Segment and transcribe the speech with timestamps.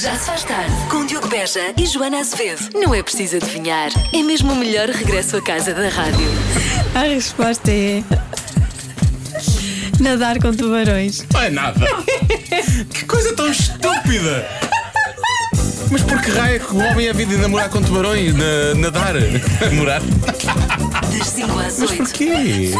[0.00, 2.70] Já se faz tarde com Diogo Beja e Joana Azevedo.
[2.72, 3.90] Não é preciso adivinhar.
[4.14, 6.26] É mesmo o melhor regresso à casa da rádio.
[6.94, 8.02] A resposta é.
[10.00, 11.26] Nadar com tubarões.
[11.30, 11.86] Não é nada.
[12.94, 14.69] que coisa tão estúpida.
[15.90, 18.32] Mas por que raio é que o homem é vida de namorar com tubarões?
[18.34, 19.14] Na, nadar?
[19.72, 20.00] Namorar?
[20.00, 21.96] Das 5 às Mas 8.
[21.96, 22.70] porquê?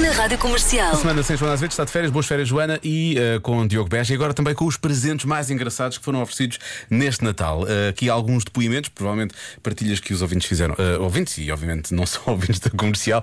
[0.00, 0.94] Na rádio comercial.
[0.94, 4.12] Semana sem Joana Azevedo está de férias, boas férias, Joana, e eh, com Diogo Beja,
[4.12, 7.66] e agora também com os presentes mais engraçados que foram oferecidos neste Natal.
[7.66, 12.06] Eh, aqui alguns depoimentos, provavelmente partilhas que os ouvintes fizeram, eh, ouvintes e obviamente não
[12.06, 13.22] só ouvintes da comercial,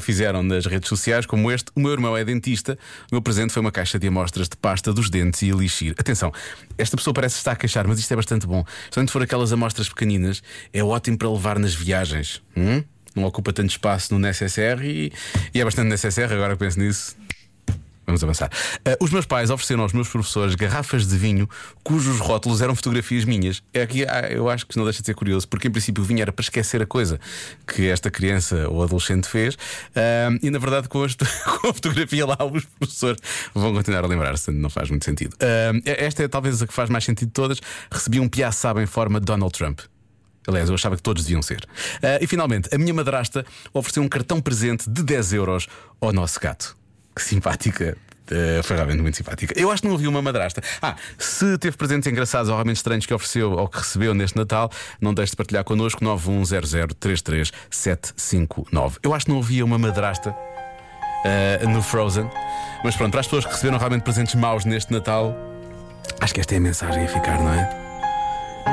[0.00, 1.70] fizeram nas redes sociais, como este.
[1.74, 2.78] O meu irmão é dentista,
[3.10, 5.94] o meu presente foi uma caixa de amostras de pasta dos dentes e elixir.
[5.98, 6.32] Atenção,
[6.78, 8.53] esta pessoa parece estar a queixar, mas isto é bastante bom.
[8.90, 12.42] Se for aquelas amostras pequeninas, é ótimo para levar nas viagens.
[12.56, 12.82] Hum?
[13.14, 15.12] Não ocupa tanto espaço no necessaire e,
[15.54, 17.16] e é bastante necessaire, agora penso nisso.
[18.06, 18.50] Vamos avançar.
[18.84, 21.48] Ah, os meus pais ofereceram aos meus professores garrafas de vinho
[21.82, 23.62] cujos rótulos eram fotografias minhas.
[23.72, 26.06] É aqui, ah, eu acho que não deixa de ser curioso, porque em princípio o
[26.06, 27.18] vinho era para esquecer a coisa
[27.66, 29.56] que esta criança ou adolescente fez,
[29.96, 31.24] Ah, e na verdade com, este-
[31.60, 33.18] com a fotografia lá, os professores
[33.54, 35.36] vão continuar a lembrar-se, não faz muito sentido.
[35.40, 37.60] Ah, esta é talvez a que faz mais sentido de todas.
[37.90, 39.80] Recebi um piaçaba em forma de Donald Trump.
[40.46, 41.64] Aliás, eu achava que todos deviam ser.
[42.02, 45.66] Ah, e finalmente, a minha madrasta ofereceu um cartão presente de 10 euros
[46.00, 46.76] ao nosso gato.
[47.14, 47.96] Que simpática.
[48.30, 49.58] Ah, foi realmente muito simpática.
[49.58, 50.62] Eu acho que não ouvi uma madrasta.
[50.80, 54.70] Ah, se teve presentes engraçados ou realmente estranhos que ofereceu ou que recebeu neste Natal,
[55.00, 58.98] não deixe de partilhar connosco 910033759.
[59.02, 60.36] Eu acho que não ouvia uma madrasta
[61.24, 62.30] ah, no Frozen.
[62.82, 65.36] Mas pronto, para as pessoas que receberam realmente presentes maus neste Natal,
[66.20, 67.84] acho que esta é a mensagem a ficar, não é?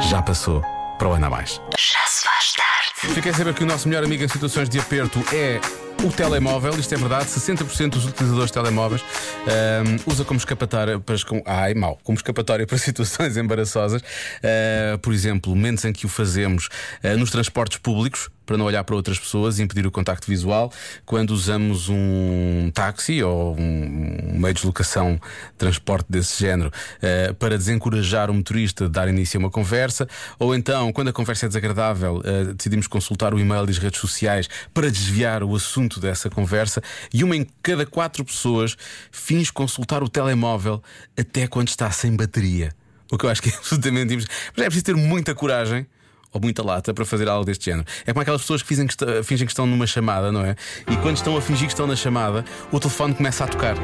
[0.09, 0.61] Já passou
[0.97, 1.61] para o ano a mais.
[1.77, 2.71] Já se faz tarde.
[3.15, 5.59] Fiquei a saber que o nosso melhor amigo em situações de aperto é
[6.03, 9.03] o telemóvel, isto é verdade, 60% dos utilizadores de telemóveis
[9.45, 14.01] ahm, usa como escapatória para ai, mau, como escapatória para situações embaraçosas.
[14.43, 16.69] Ah, por exemplo, momentos em que o fazemos
[17.03, 20.73] ah, nos transportes públicos para não olhar para outras pessoas e impedir o contacto visual,
[21.05, 25.17] quando usamos um táxi ou um meio de deslocação,
[25.57, 26.69] transporte desse género,
[27.01, 30.05] eh, para desencorajar o motorista de dar início a uma conversa,
[30.37, 34.01] ou então, quando a conversa é desagradável, eh, decidimos consultar o e-mail e as redes
[34.01, 38.75] sociais para desviar o assunto dessa conversa, e uma em cada quatro pessoas
[39.13, 40.83] finge consultar o telemóvel
[41.17, 42.75] até quando está sem bateria.
[43.09, 44.35] O que eu acho que é absolutamente impossível.
[44.57, 45.87] Mas é preciso ter muita coragem
[46.33, 47.85] ou muita lata para fazer algo deste género.
[48.05, 50.55] É como aquelas pessoas que fingem que, está- fingem que estão numa chamada, não é?
[50.89, 53.75] E quando estão a fingir que estão na chamada, o telefone começa a tocar.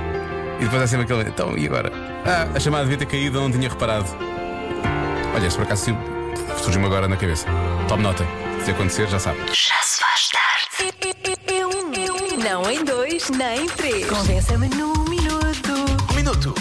[0.59, 1.29] E depois é sempre aquele.
[1.29, 1.91] Então, e agora?
[2.25, 4.07] Ah, a chamada devia ter caído, eu não tinha reparado.
[5.35, 5.95] Olha, se por acaso
[6.63, 7.45] surgiu-me agora na cabeça.
[7.87, 8.25] Tome nota.
[8.65, 9.37] Se acontecer, já sabe.
[9.47, 10.93] Já se faz tarde.
[12.43, 14.07] Não em dois, nem em três.
[14.09, 15.73] Convença-me num minuto.
[16.11, 16.53] Um minuto.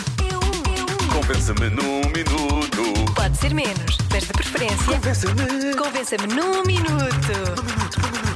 [1.17, 3.15] Compensa-me num minuto.
[3.15, 4.77] Pode ser menos, mas de preferência.
[4.85, 5.75] Compensa-me.
[5.75, 7.33] Convença-me num minuto.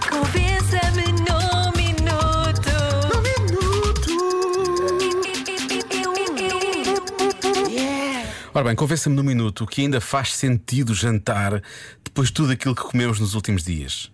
[0.09, 2.71] Convença-me num minuto.
[8.55, 11.63] Ora bem, convença-me num minuto que ainda faz sentido jantar
[12.03, 14.11] depois de tudo aquilo que comemos nos últimos dias.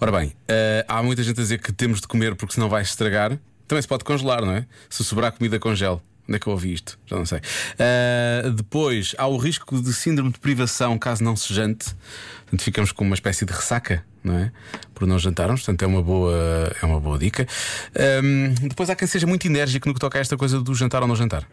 [0.00, 2.82] Ora bem, eh, há muita gente a dizer que temos de comer porque senão vai
[2.82, 3.38] estragar.
[3.68, 4.66] Também se pode congelar, não é?
[4.90, 6.00] Se sobrar comida, congele.
[6.28, 6.98] Onde é que eu ouvi isto?
[7.06, 7.40] Já não sei.
[7.78, 11.94] Eh, depois, há o risco de síndrome de privação caso não se jante.
[12.42, 14.52] Portanto, ficamos com uma espécie de ressaca, não é?
[14.94, 15.62] Por não jantarmos.
[15.62, 17.46] Portanto, é uma boa, é uma boa dica.
[17.94, 21.02] Ehm, depois, há quem seja muito enérgico no que toca a esta coisa do jantar
[21.02, 21.46] ou não jantar.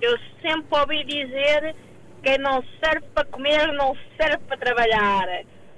[0.00, 1.74] Eu sempre ouvi dizer
[2.22, 5.26] quem não serve para comer não serve para trabalhar.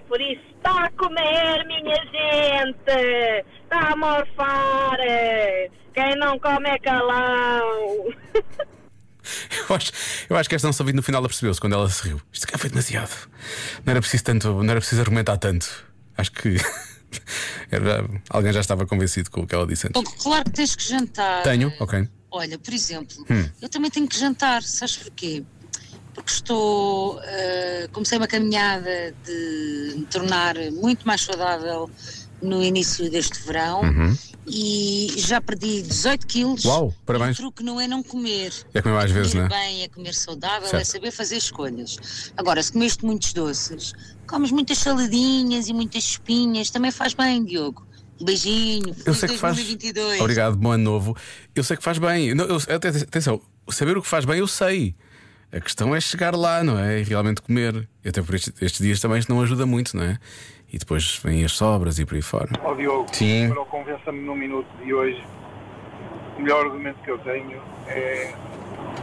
[0.09, 3.45] Por isso, está a comer, minha gente!
[3.65, 4.99] Está a morfar!
[5.97, 8.05] Quem não come é calão!
[9.69, 9.93] Eu acho,
[10.31, 12.21] eu acho que esta não ouvindo no final ela percebeu-se quando ela se riu.
[12.33, 13.11] Isto cá foi demasiado.
[13.85, 15.85] Não era preciso tanto, não era preciso argumentar tanto.
[16.17, 16.57] Acho que
[17.73, 20.01] era- alguém já estava convencido com o que ela disse antes.
[20.01, 21.43] Bom, Claro que tens que jantar.
[21.43, 22.07] Tenho, ok.
[22.31, 23.49] Olha, por exemplo, Hum.
[23.63, 25.43] eu também tenho que jantar, sabes porquê?
[26.15, 27.21] Porque estou.
[27.25, 31.91] eh, comecei uma caminhada de me tornar muito mais saudável
[32.43, 33.83] no início deste verão
[34.47, 36.65] e já perdi 18 quilos.
[36.65, 36.71] Uhum.
[36.71, 37.37] Uau, parabéns.
[37.39, 38.53] O truque não é não comer.
[38.73, 39.61] É comer mais vezes, comer não é?
[39.61, 40.81] bem, é comer saudável, Certo.
[40.83, 42.33] é saber fazer escolhas.
[42.37, 43.93] Agora, se comeste muitos doces,
[44.27, 47.85] comes muitas saladinhas e muitas espinhas, também faz bem, Diogo.
[48.23, 48.95] Beijinho.
[49.05, 49.57] Eu sei que faz.
[49.57, 50.21] 2022.
[50.21, 51.17] Obrigado, bom ano novo.
[51.55, 52.35] Eu sei que faz bem.
[52.35, 53.41] Não, eu- atenção,
[53.71, 54.95] saber o que faz bem, eu sei.
[55.57, 57.01] A questão é chegar lá, não é?
[57.01, 57.89] E realmente comer.
[58.05, 60.19] E até por estes, estes dias também isto não ajuda muito, não é?
[60.71, 62.51] E depois vêm as sobras e por aí fora.
[62.63, 63.49] Ó Diogo, Sim.
[63.49, 65.25] para o Convença-me no minuto de hoje,
[66.37, 68.35] o melhor argumento que eu tenho é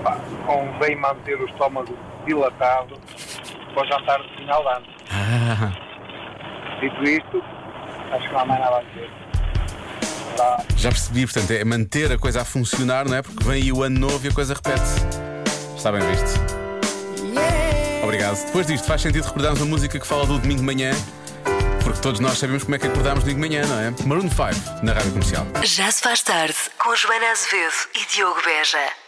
[0.04, 1.98] pá, convém manter o estômago
[2.28, 3.00] dilatado
[3.74, 4.86] para o jantar de final de ano.
[5.10, 5.72] Ah,
[6.80, 7.44] Dito isto,
[8.12, 9.10] acho que não há mais nada a dizer.
[10.78, 13.24] Já percebi, portanto, é manter a coisa a funcionar, não é?
[13.24, 15.23] Porque vem aí o ano novo e a coisa repete-se.
[15.84, 16.40] Está bem visto.
[18.02, 18.42] Obrigado.
[18.46, 20.92] Depois disto, faz sentido recordarmos a música que fala do domingo de manhã,
[21.84, 23.94] porque todos nós sabemos como é que acordámos domingo de manhã, não é?
[24.06, 25.46] Maroon 5, na rádio comercial.
[25.62, 29.03] Já se faz tarde com Joana Azevedo e Diogo Beja.